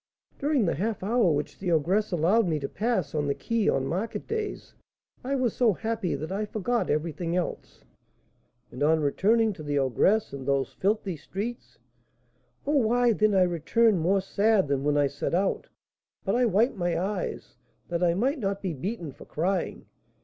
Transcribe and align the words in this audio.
During 0.39 0.65
the 0.65 0.73
half 0.73 1.03
hour 1.03 1.29
which 1.31 1.59
the 1.59 1.71
ogress 1.71 2.11
allowed 2.11 2.47
me 2.47 2.59
to 2.61 2.67
pass 2.67 3.13
on 3.13 3.27
the 3.27 3.35
quay 3.35 3.69
on 3.69 3.85
market 3.85 4.27
days, 4.27 4.73
I 5.23 5.35
was 5.35 5.53
so 5.55 5.73
happy 5.73 6.15
that 6.15 6.31
I 6.31 6.45
forgot 6.45 6.89
everything 6.89 7.35
else." 7.35 7.85
"And 8.71 8.81
on 8.81 9.01
returning 9.01 9.53
to 9.53 9.61
the 9.61 9.77
ogress, 9.77 10.33
and 10.33 10.47
those 10.47 10.73
filthy 10.73 11.17
streets?" 11.17 11.77
"Oh, 12.65 12.77
why, 12.77 13.13
then 13.13 13.35
I 13.35 13.43
returned 13.43 13.99
more 13.99 14.21
sad 14.21 14.67
than 14.69 14.83
when 14.83 14.97
I 14.97 15.05
set 15.05 15.35
out; 15.35 15.67
but 16.25 16.33
I 16.33 16.45
wiped 16.47 16.75
my 16.77 16.97
eyes, 16.99 17.55
that 17.89 18.01
I 18.03 18.15
might 18.15 18.39
not 18.39 18.59
be 18.63 18.73
beaten 18.73 19.11
for 19.11 19.25
crying. 19.25 19.85